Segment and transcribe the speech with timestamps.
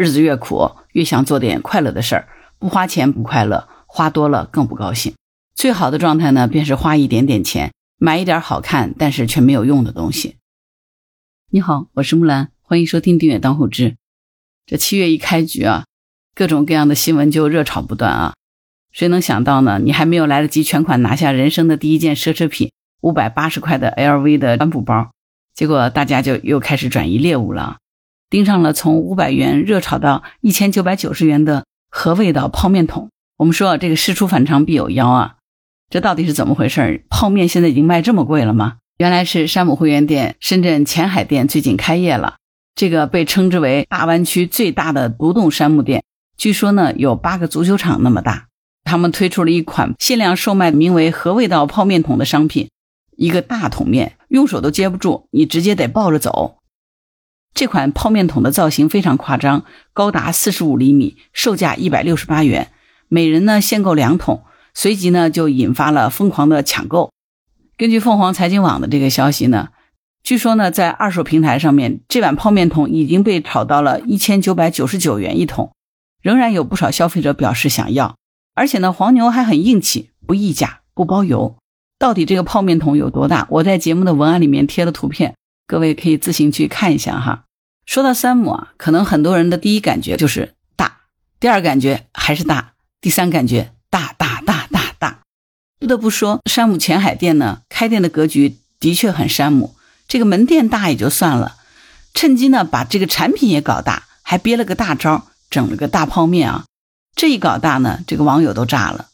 [0.00, 2.26] 日子越苦，越想做点快乐的事儿。
[2.58, 5.12] 不花钱不快乐，花多了更不高兴。
[5.54, 10.36] 最好的状态呢，便是花一点点钱，买一点好看但是却没有用的东西。
[11.50, 13.96] 你好，我是木兰，欢迎收听订阅当户知。
[14.64, 15.84] 这七月一开局啊，
[16.34, 18.32] 各种各样的新闻就热炒不断啊。
[18.90, 19.78] 谁能想到呢？
[19.84, 22.72] 你还没有来得及全款拿下人生的第一件奢侈品——
[23.02, 25.10] 五百八十块的 LV 的帆布包，
[25.52, 27.76] 结果大家就又开始转移猎物了，
[28.30, 33.10] 盯上了从五百元热炒到一千九百九十元的和味道泡面桶。
[33.36, 35.34] 我们说这个事出反常必有妖啊。
[35.90, 37.04] 这到底是怎么回事？
[37.10, 38.76] 泡面现在已经卖这么贵了吗？
[38.98, 42.36] 原来是山姆会员店深圳前海店最近开业了。
[42.76, 46.04] 这个被称之为大湾区最大的独栋山姆店，
[46.36, 48.46] 据说呢有八个足球场那么大。
[48.84, 52.70] 他们推出了一款限量售卖名为“和味道泡面桶”的商品，
[53.16, 56.59] 一个大桶面，用手都接不住，你直接得抱着走。
[57.54, 62.70] 这款泡面桶的造型非常夸张，高达四十五厘米，售价一百六十八元，
[63.08, 64.44] 每人呢限购两桶。
[64.72, 67.10] 随即呢，就引发了疯狂的抢购。
[67.76, 69.70] 根据凤凰财经网的这个消息呢，
[70.22, 75.72] 据说呢，在二手平台上面，这碗泡面桶已经被炒到了一千九百九十九元一桶，
[76.22, 78.14] 仍然有不少消费者表示想要。
[78.54, 81.56] 而且呢，黄牛还很硬气，不议价，不包邮。
[81.98, 83.48] 到底这个泡面桶有多大？
[83.50, 85.34] 我在节目的文案里面贴了图片，
[85.70, 87.44] 各位可以自行去看一下哈。
[87.86, 91.02] 说到山姆啊，可能很多人的第一感觉就是大，
[91.38, 95.20] 第二感觉还是大，第三感觉大大大大大。
[95.78, 99.76] 不得不说，山姆前海店呢，开店的格局的确很山姆。
[100.08, 101.54] 这个门店大也就算了，
[102.14, 106.64] 趁机呢把这个产品也搞大，还憋了个大招，整了个大泡面啊！
[107.14, 109.06] 这一搞大呢，这个网友都炸了。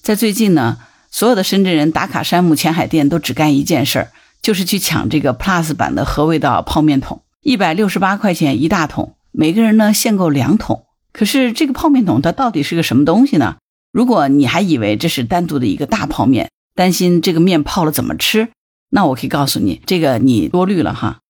[0.00, 0.78] 在最近呢，
[1.10, 4.12] 所有的深圳人打卡山姆前海店都只干一件事儿，
[4.44, 10.84] 就是去抢这个 Plus 版的和味道泡面桶，一百六十八块钱一大桶，每个人呢限购两桶。
[11.14, 13.56] 可是这个泡面桶它到底是个什么东西呢？
[13.90, 18.50] 如果你还以为这是单独的一个大泡面，担心这个面泡了怎么吃，
[18.90, 21.20] 那我可以告诉你，这个你多虑了哈。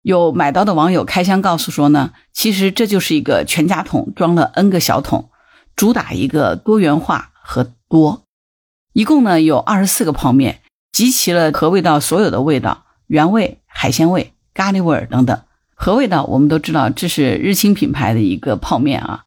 [0.00, 5.28] 有买到的网友开箱告诉说呢，其实这就是一个全家桶装了 N 个小桶，
[5.76, 8.22] 主打一个多元化和多。
[8.94, 10.62] 一共呢有二十四个泡面，
[10.94, 15.42] 集齐了和味道所有的味道，原味、海鲜味、咖喱味等等。
[15.74, 19.24] 和味道我们都知道，这是日清品牌的一个泡面啊。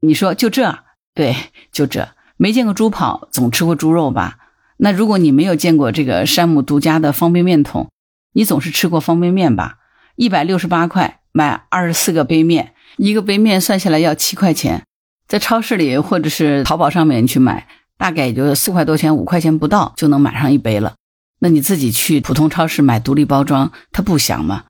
[0.00, 0.80] 你说就这？
[1.14, 1.36] 对，
[1.70, 2.08] 就这。
[2.36, 4.38] 没见过猪跑，总吃过猪肉吧？
[4.78, 7.88] 那如果你没有见过这个山姆独家的方便面桶，
[8.32, 9.78] 你总是吃过方便面吧？
[10.16, 14.82] 一百六十八块买二十四个杯面，一个杯面算下来要七块钱，
[15.28, 20.94] 在超市里或者是淘宝上面去买，大概也就四块多钱，五块钱不到就能买上一杯了。
[21.44, 24.64] 那你自己去普通超市买独立包装，它不香吗？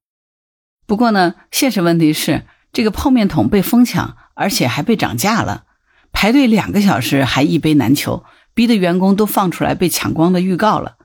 [0.89, 2.43] 不过呢，现实问题是
[2.73, 5.67] 这个泡面桶被疯抢，而且还被涨价了。
[6.13, 8.25] 排队两个小时还一杯难求，
[8.55, 10.97] 逼得员工都放出来被抢光的预告了。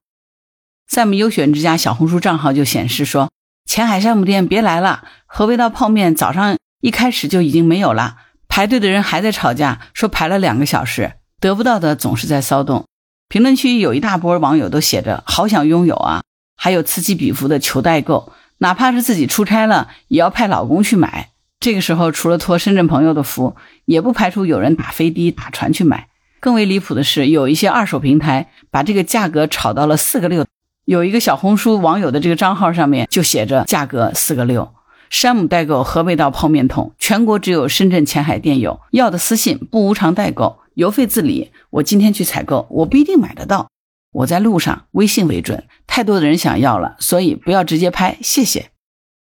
[0.88, 3.29] 赛姆优选之家小红书账号就显示说，
[3.66, 12.88] 前海山姆店别来了，和味道泡面早上一开始就已经没有了，排队的人还在吵架，说排了两个小时，得不到的总是在骚动。
[13.29, 16.23] 评论区有一大波网友都写着好想拥有啊，
[16.57, 21.29] 还有此起彼伏的求代购，哪怕是自己出差了，也要派老公去买。
[21.59, 26.07] 这个时候，除了托深圳朋友的福，也不排除有人打飞的、打船去买。
[26.40, 30.44] 更为离谱的是，有一些二手平台把这个价格炒到了四个六。
[30.85, 34.73] 有一个小红书网友的这个账号上面就写着价格四个六。
[35.11, 41.51] 山姆代购和味道泡面桶，全国只有深圳前海店有，要的私信，不无偿代购，邮费自理。
[41.72, 43.67] 我今天去采购，我不一定买得到。
[44.13, 45.66] 我在路上，微信为准。
[45.85, 48.72] 太多的人想要了，所以不要直接拍，谢谢。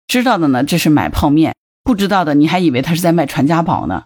[0.08, 1.56] 知道的呢，这是买泡面。
[1.84, 4.06] 不知道的，你还以为他是在卖传家宝呢。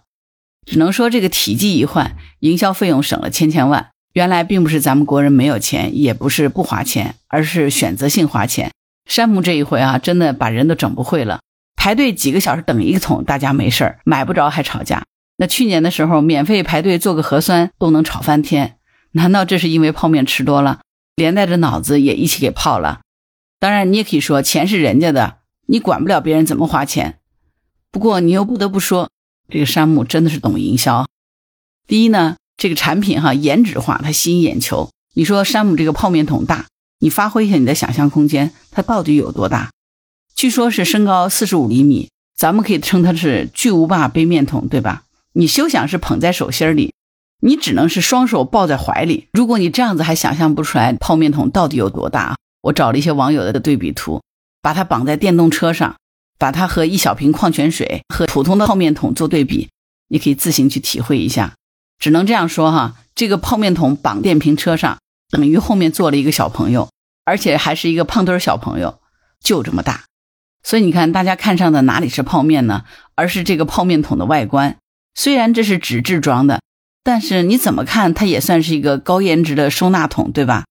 [0.65, 3.89] 只能说这个体积一换，营销费用省了千千万。
[4.13, 8.71] 原来并不是咱们国人没有钱，也不是不花钱，而是选择性花钱。
[9.05, 11.41] 山姆这一回啊，真的把人都整不会了。
[11.75, 15.03] 排队几个小时等一个桶，大家没事儿，买不着还吵架。
[15.37, 18.77] 那去年的时候，免费排队做个核酸都能吵翻天。
[19.13, 20.81] 难道这是因为泡面吃多了，
[21.15, 23.01] 连带着脑子也一起给泡了？
[23.59, 25.37] 当然，你也可以说钱是人家的，
[25.67, 27.19] 你管不了别人怎么花钱。
[27.91, 29.09] 不过你又不得不说，
[29.49, 31.07] 这个山姆真的是懂营销。
[31.87, 34.89] 第一呢，这个产品哈颜值化，它吸引眼球。
[35.13, 36.65] 你说山姆这个泡面桶大，
[36.99, 39.71] 你发挥一下你的想象空间，它到底有多大？
[40.35, 45.03] 据说是身高四十五厘米，咱们可以称它是巨无霸杯面桶，对吧？
[45.33, 46.93] 你休想是捧在手心里，
[47.41, 49.27] 你只能是双手抱在怀里。
[49.33, 54.21] 如果你这样子还想象不出来泡面桶到底有多大，我找了一些网友的对比图，
[54.61, 55.95] 把它绑在电动车上。
[56.39, 59.69] 把它和一小瓶矿泉水和普通的泡面桶做对比，
[60.09, 61.53] 你可以自行去体会一下。
[61.99, 64.97] 只能这样说哈，这个泡面桶绑电瓶车上，
[65.29, 66.89] 等于后面坐了一个小朋友，
[67.23, 68.99] 而且还是一个胖墩小朋友，
[69.41, 70.03] 就这么大。
[70.63, 72.83] 所以你看，大家看上的哪里是泡面呢？
[73.15, 74.75] 而是这个泡面桶的外观。
[75.15, 76.59] 虽然这是纸质装的，
[77.03, 80.65] 但是你怎么看，它也算是一个高颜值的收纳桶，对吧？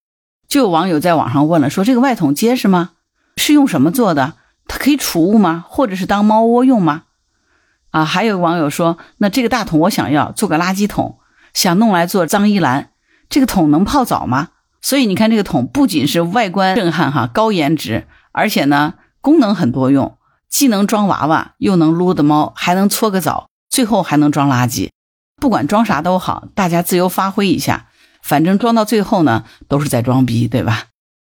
[0.48, 2.90] 就有网友在网上问了，说这个外桶结实吗？
[3.36, 4.34] 是用什么做的？
[4.66, 5.64] 它可以储物吗？
[5.68, 7.04] 或者是当猫窝用吗？
[7.90, 11.18] 啊，还有网友说，那这个大桶我想要做个垃圾桶，
[11.54, 12.90] 想弄来做脏衣篮，
[13.28, 14.48] 这个桶能泡澡吗？
[14.80, 18.94] 所以你看，这个桶不仅是外观震撼哈，高颜值，而且呢。
[19.22, 20.18] 功能很多用，
[20.48, 24.90] 既能装娃娃，又能撸的猫，还能搓个澡，最后还能装垃圾。
[25.40, 27.88] 不管装啥都好，大家自由发挥一下。
[28.22, 30.88] 反正装到最后呢，都是在装逼，对吧？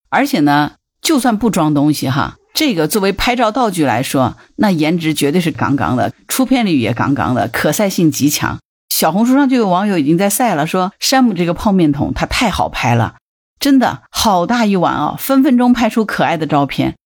[0.09, 8.59] 而且呢，就算不装东西哈，这个作为拍照道具来说，那颜值绝对是杠杠的，出片率也杠杠的，可赛性极强。
[8.89, 13.17] 小红书上就有网友已经在晒了，说山姆这个泡面桶它太好拍了，
[13.61, 16.97] 真的好大一碗啊，分分钟拍出可爱的照片。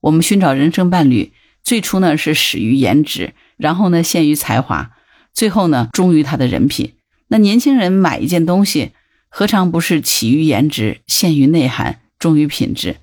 [0.00, 1.32] 我们寻找人生伴侣，
[1.62, 4.90] 最初呢是始于颜值，然后呢陷于才华，
[5.32, 6.94] 最后呢忠于他的人品。
[7.28, 8.90] 那年轻人买一件东西，
[9.28, 12.96] 何尝不是起于颜值，陷于内涵，忠于品质？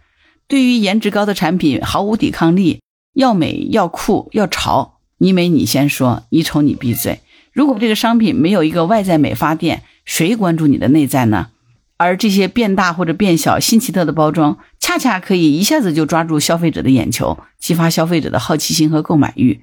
[0.49, 2.81] 对于颜值高的产品毫无抵抗力，
[3.13, 7.21] 要美要酷要潮，你美你先说，你丑你闭嘴。
[7.53, 11.47] 如果这个商品没有一个外在美发店，谁关注你的内在呢？
[11.97, 19.61] 而这些变大或者变小、新奇特的包装，恰恰可以一下子就抓住消费者的眼球，激发消费者的好奇心和购买欲。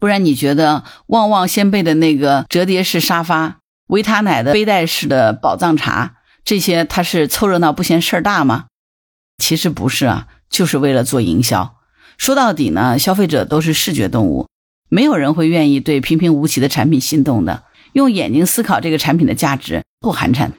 [0.00, 3.58] 不然，你觉得旺旺仙贝的那个折叠式沙发、
[3.88, 8.64] 维他奶的背带式的宝藏茶，这些它是凑热闹不嫌事儿大吗？
[9.36, 11.76] 其实不是啊，就是为了做营销。
[12.16, 14.48] 说到底呢，消费者都是视觉动物，
[14.88, 17.64] 没有人会愿意对平平无奇的产品心动的。
[17.92, 20.50] 用眼睛思考这个产品的价值，不寒碜。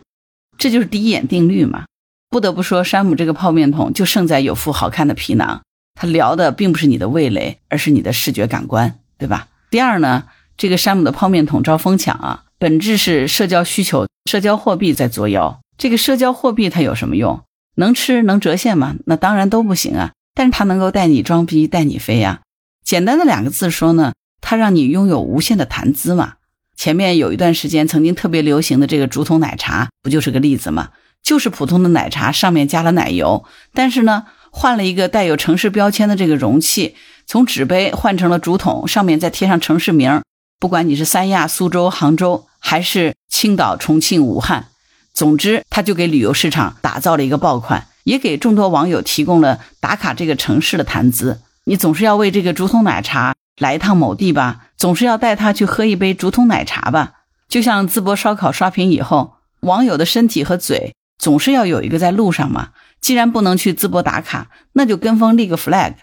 [0.57, 1.85] 这就是第一眼定律嘛。
[2.29, 5.63] 不得不说，山姆这个泡面桶就胜在有副好看的皮囊，
[5.95, 9.49] 它聊的并不是你的味蕾，而是你的视觉感官，对吧？
[9.69, 10.23] 第二呢，
[10.57, 15.61] 这个山姆的泡面桶招疯抢啊，本质是社交需求、社交货币在作妖。
[15.77, 17.43] 这个社交货币它有什么用？
[17.75, 18.95] 能吃能折现吗？
[19.05, 20.13] 那当然都不行啊。
[20.33, 22.39] 但是它能够带你装逼、带你飞呀。
[22.83, 26.33] 简单的两个字说呢，它让你拥有无限的谈资嘛。
[26.75, 30.89] 前面有一段时间曾经特别流行的这个竹筒奶茶，不就是个例子吗？
[31.21, 36.95] 就是普通的奶茶，上面加了奶油，但是呢，换了一个带有城市标签的这个容器，
[37.25, 40.21] 从纸杯换成了竹筒，上面再贴上城市名。
[40.59, 44.67] 不管你是三亚、苏州、杭州，还是青岛、重庆、武汉，
[45.13, 51.41] 总之，它就给旅游市场打造了一个爆款，也给众多网友提供了打卡这个城市的谈资。
[51.63, 53.33] 你总是要为这个竹筒奶茶。
[53.59, 57.13] 来一趟某地吧，总是要带他去喝一杯竹筒奶茶吧。
[57.47, 62.69] 就像淄博烧烤刷屏以后，网友的身体和嘴总是要有一个在路上嘛。
[63.01, 65.95] 既然不能去淄博打卡，那就跟风立个 flag，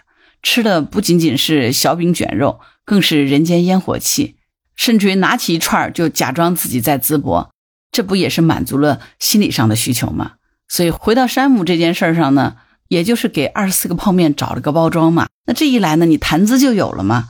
[0.43, 4.35] 吃的不仅仅是小饼卷肉，更是人间烟火气。
[4.75, 7.51] 甚至于拿起一串就假装自己在淄博，
[7.91, 10.33] 这不也是满足了心理上的需求吗？
[10.67, 12.55] 所以回到山姆这件事儿上呢，
[12.87, 15.27] 也就是给二十四个泡面找了个包装嘛。
[15.47, 17.29] 那这一来呢，你谈资就有了嘛。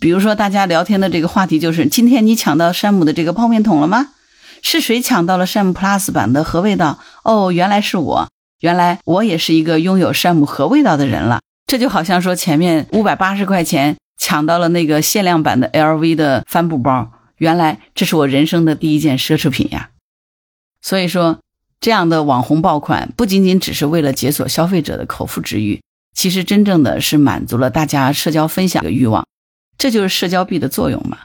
[0.00, 4.08] 比如说，大家聊天的这个话题就是：今天你抢到山姆的这个泡面桶了吗？
[4.62, 6.98] 是谁抢到了山姆 Plus 版的核味道？
[7.24, 8.28] 哦，原来是我，
[8.62, 11.40] 原来我也是一个拥有山姆和味道的人了。
[11.66, 19.90] 这就好像说，前面五百八十块钱抢到了那个限量版的 LV 的帆布包，原来这是我人生的第一件奢侈品呀。
[20.80, 21.40] 所以说，
[21.80, 25.80] 这样的网红爆款不仅仅只是为了解锁消费者的口腹之欲，
[26.14, 29.26] 其实真正的是满足了大家社交分享的欲望。
[29.76, 31.18] 这就是社交币的作用嘛。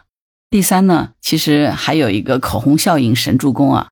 [0.50, 3.89] 第三呢，其实还有一个口红效应神助攻啊。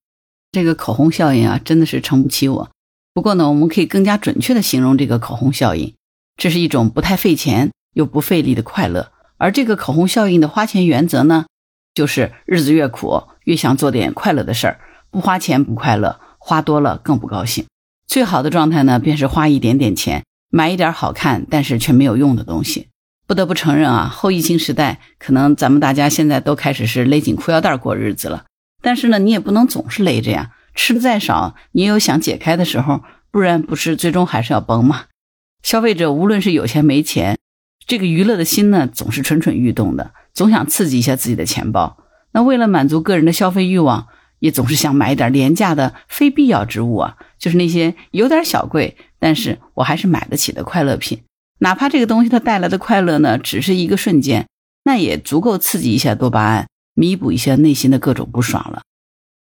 [0.52, 2.70] 这个口红效应啊，真的是撑不起我。
[3.15, 5.93] 不过呢，我们可以更加准确的形容这个口红效应，
[6.36, 9.13] 这是一种不太费钱又不费力的快乐。
[9.38, 11.45] 而这个口红效应的花钱原则呢，
[11.93, 14.81] 就是日子越苦，越想做点快乐的事儿。
[15.10, 17.65] 不花钱不快乐，花多了更不高兴。
[18.05, 22.89] 最好的状态呢，便是花一点点钱，买一点好看但是却没有用的东西。
[23.25, 28.43] 不得不承认啊，后疫情时代，可能咱们大家现在都开始是勒紧裤腰带过日子了。
[28.81, 30.51] 但是呢，你也不能总是勒着呀。
[30.75, 35.05] 吃的再少，你也有想解开的时候，不然不是最终还是要崩吗？
[35.63, 37.39] 消费者无论是有钱没钱，
[37.88, 41.98] 这个娱乐的心呢，总是蠢蠢欲动的，总想刺激一下自己的钱包。
[42.34, 44.08] 那为了满足个人的消费欲望，
[44.39, 51.24] 也总是想买一点廉价的非必要之物啊，就是那些有点小贵，但是我还是买得起的快乐品。
[51.60, 54.46] 哪怕这个东西它带来的快乐呢，只是一个瞬间，
[54.84, 58.82] 那也足够刺激一下多巴胺，弥补一下内心的各种不爽了。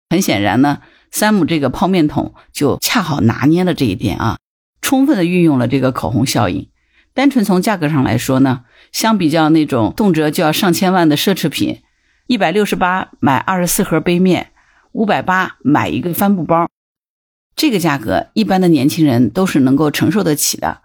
[0.09, 0.79] 很显然呢，
[1.15, 4.37] 山姆这个泡面桶就恰好拿捏了这一点啊，
[4.81, 6.67] 充分的运用了这个口红效应。
[7.13, 11.81] 单纯从价格上来说呢，相比较那种动辄就要上千万的奢侈品，
[12.27, 14.51] 一百六十八买二十四盒杯面，
[14.91, 16.67] 五百八买一个帆布包，
[17.55, 20.81] 这个价格一般的年轻人都是能够承受得起的。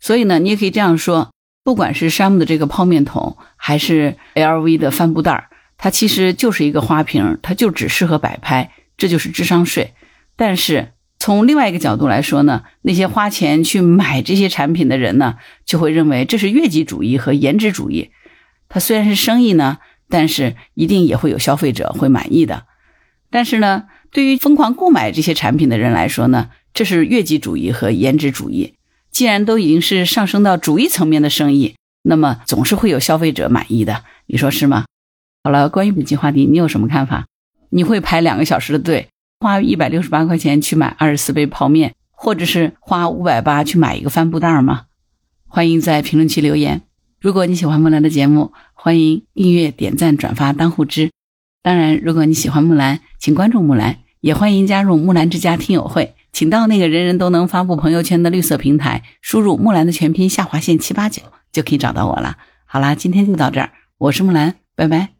[0.00, 1.30] 所以呢，你也可以这样说，
[1.62, 9.94] 不管是山姆的这个泡面桶，还是 LV 的帆布袋它其实就是一个花瓶，它就只适合摆拍，这就是智商税。
[10.36, 18.10] 但是，从另外一个角度来说呢，那些花钱去买这些产品的人呢，就会认为这是越级主义和颜值主义。
[18.68, 22.66] 它虽然是生意呢，但是一定也会有消费者会满意的。
[23.30, 28.74] 但是呢，对于疯狂购买这些产品的人来说呢，这是越级主义和颜值主义。
[29.10, 34.84] 既然都已经是上升到主义层面的生意，那么总是会有消费者满意的，你说是吗？
[35.44, 37.26] 好了，关于本期话题，你有什么看法？
[37.70, 39.08] 你会排两个小时的队？
[39.40, 44.84] 花一百六十八块钱去买二十四杯泡面，或者是花五百八去买一个帆布袋吗？
[45.46, 46.82] 欢迎在评论区留言。
[47.20, 51.10] 如果你喜欢木兰的节目，欢迎订阅、点赞、转发、当护知。
[51.62, 56.14] 当然，如果你喜欢木兰，请关注木兰，也欢迎加入木兰之家听友会。
[56.32, 62.36] 请到那个人人都能发布朋友圈的绿色平台，输入木兰的全拼下划线七八九，就可以找到我了。
[62.66, 65.13] 好啦，今天就到这儿，我是木兰，拜拜。